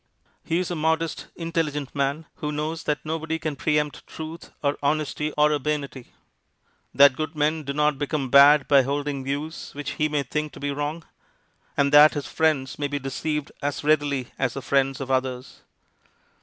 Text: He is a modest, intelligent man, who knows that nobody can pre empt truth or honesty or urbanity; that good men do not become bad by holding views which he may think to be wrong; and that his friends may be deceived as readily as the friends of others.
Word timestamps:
He 0.43 0.57
is 0.57 0.71
a 0.71 0.75
modest, 0.75 1.27
intelligent 1.35 1.93
man, 1.93 2.25
who 2.37 2.51
knows 2.51 2.85
that 2.85 3.05
nobody 3.05 3.37
can 3.37 3.55
pre 3.55 3.77
empt 3.77 4.07
truth 4.07 4.49
or 4.63 4.75
honesty 4.81 5.31
or 5.37 5.51
urbanity; 5.51 6.07
that 6.91 7.15
good 7.15 7.35
men 7.35 7.61
do 7.63 7.71
not 7.71 7.99
become 7.99 8.31
bad 8.31 8.67
by 8.67 8.81
holding 8.81 9.23
views 9.23 9.69
which 9.73 9.91
he 9.91 10.09
may 10.09 10.23
think 10.23 10.53
to 10.53 10.59
be 10.59 10.71
wrong; 10.71 11.03
and 11.77 11.91
that 11.93 12.15
his 12.15 12.25
friends 12.25 12.79
may 12.79 12.87
be 12.87 12.97
deceived 12.97 13.51
as 13.61 13.83
readily 13.83 14.29
as 14.39 14.55
the 14.55 14.61
friends 14.63 14.99
of 15.01 15.11
others. 15.11 15.61